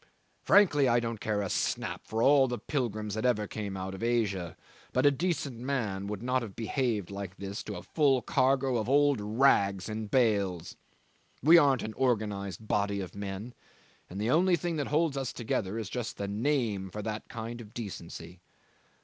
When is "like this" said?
7.11-7.61